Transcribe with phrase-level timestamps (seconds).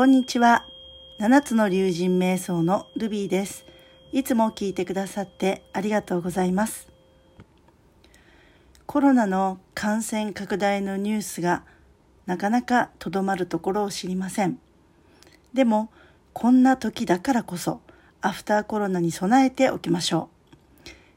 [0.00, 0.64] こんにちは。
[1.18, 3.66] 七つの竜神瞑想のルビーです。
[4.12, 6.88] いつも聞いてくださってありがとうございます。
[8.86, 11.64] コロナの感染拡大のニュースが
[12.24, 14.58] なかなかとどまるところを知りません。
[15.52, 15.90] でも、
[16.32, 17.82] こんな時だからこそ、
[18.22, 20.30] アフターコロナに備えておきましょ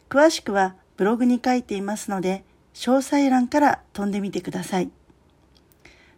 [0.10, 0.14] う。
[0.14, 2.44] 詳しくはブログに書いていますので、
[2.74, 4.92] 詳細欄から飛んでみてください。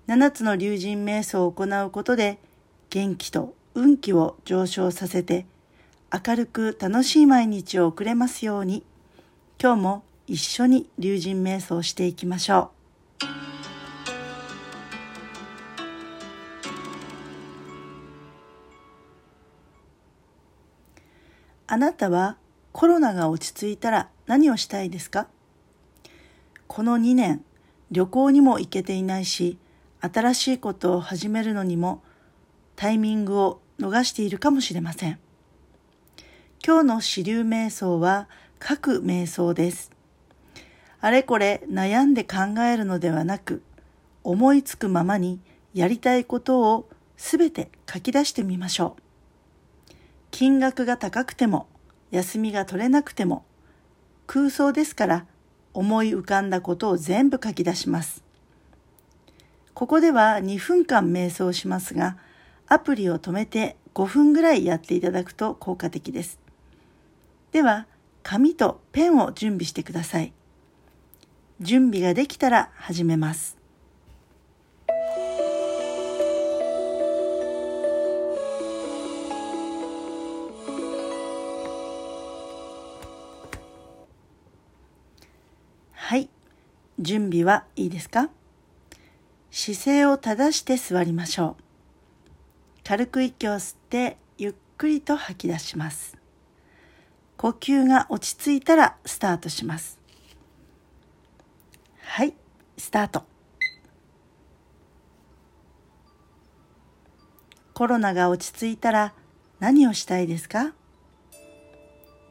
[0.07, 2.39] 7つの竜神瞑想を行うことで
[2.95, 5.45] 元気と運気を上昇させて
[6.25, 8.85] 明るく楽しい毎日を送れますように
[9.61, 12.71] 今日も一緒に竜神瞑想していきましょ
[13.21, 13.25] う。
[21.67, 22.37] あなたは
[22.71, 25.27] コロナが落ち着いたら何をしたいですか？
[26.67, 27.43] この2年
[27.91, 29.57] 旅行にも行けていないし
[29.99, 32.01] 新しいことを始めるのにも
[32.75, 35.19] タイミングを逃しているかもしれません。
[36.65, 38.27] 今日の支流瞑想は
[38.59, 39.91] 各瞑想です。
[40.99, 43.61] あれこれ悩んで考えるのではなく、
[44.23, 45.39] 思いつくままに
[45.73, 49.01] やりたいことをすべて書き出してみましょう。
[50.31, 51.67] 金額が高くても、
[52.11, 53.45] 休みが取れなくても、
[54.25, 55.25] 空想ですから
[55.73, 58.23] 思い浮かんだことを全部書き出します。
[59.73, 62.17] ここでは2分間瞑想しますが、
[62.67, 66.39] アプリを止めて5分ぐらいやっていただくと効果的です。
[67.51, 67.87] では、
[68.23, 70.33] 紙とペンを準備してください。
[71.61, 73.57] 準備ができたら始めます。
[85.91, 86.29] はい。
[86.99, 88.29] 準備はいいですか？
[89.51, 91.64] 姿勢を正して座りましょう。
[92.87, 96.15] 軽く息を吸ってゆっくりと吐き出します。
[97.35, 99.99] 呼吸が落ち着いたらスタートします。
[102.01, 102.35] はい、
[102.77, 103.23] スタート。
[107.73, 109.13] コロナが落ち着いたら
[109.59, 110.73] 何をしたいですか？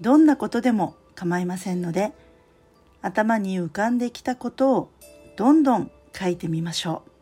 [0.01, 2.13] どんなことでも構いませんので
[3.03, 4.91] 頭に浮かんできたことを
[5.37, 7.14] どんどん書いてみましょう。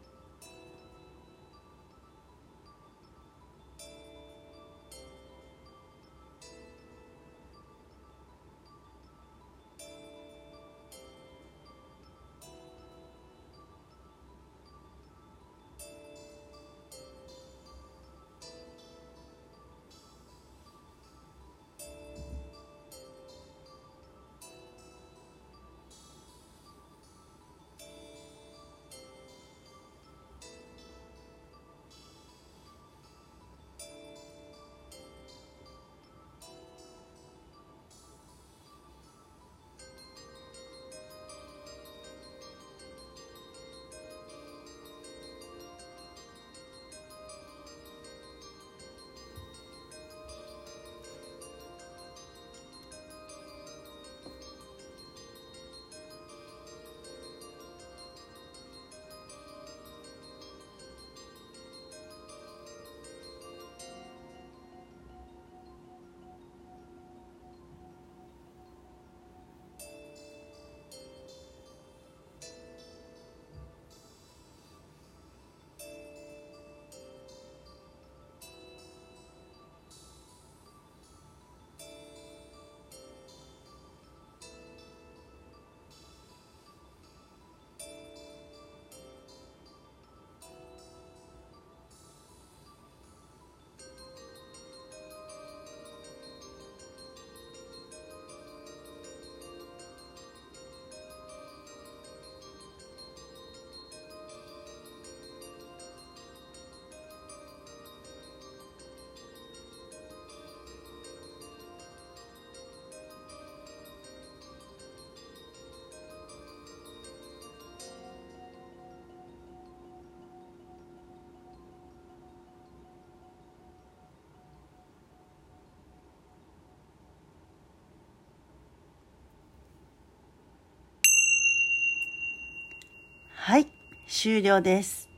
[133.44, 133.66] はい、
[134.06, 135.10] 終了です。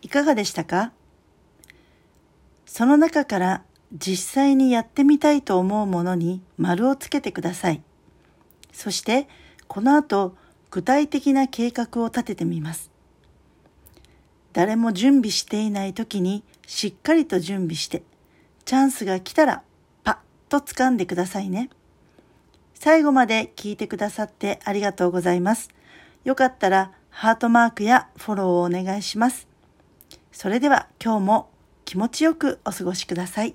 [0.00, 0.92] いかがでしたか？
[2.64, 3.62] その中から
[3.92, 7.82] 実際にやってみたいと思うものに丸をつけてください。
[8.72, 9.28] そして、
[9.68, 10.34] この後、
[10.70, 12.90] 具体的な計画を立ててみます。
[14.54, 18.02] 誰も準備していない時にしっかりと準備して、
[18.64, 19.62] チャンスが来たら
[20.02, 20.16] パッ
[20.48, 21.68] と掴んでくださいね。
[22.72, 25.68] 最後まで聞いてくださってありがとうございます。
[26.24, 29.48] よかったらハートマークやフォローをお願いします。
[30.32, 31.50] それでは今日も
[31.84, 33.54] 気持ちよくお過ごしください。